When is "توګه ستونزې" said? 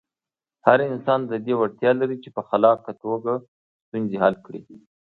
3.03-4.17